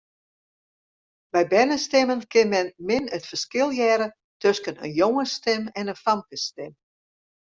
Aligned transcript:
By 1.31 1.41
bernestimmen 1.51 2.21
kin 2.33 2.47
men 2.53 2.67
min 2.89 3.05
it 3.17 3.27
ferskil 3.31 3.69
hearre 3.79 4.07
tusken 4.45 4.81
in 4.85 4.91
jongesstim 4.99 5.63
en 5.79 5.91
in 5.93 6.01
famkesstim. 6.05 6.73